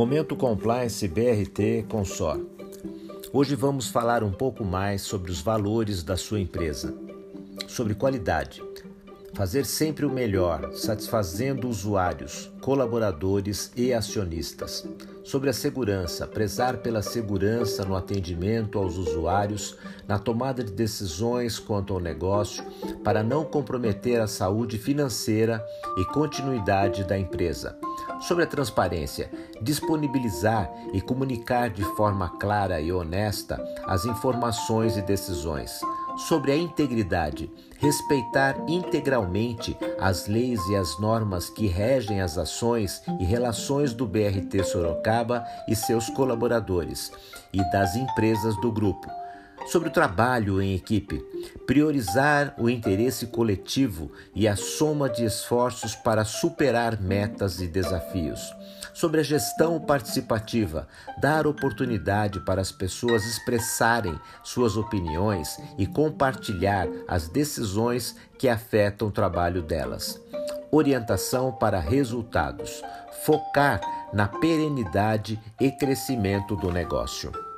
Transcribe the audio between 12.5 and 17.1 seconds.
colaboradores e acionistas. Sobre a segurança, prezar pela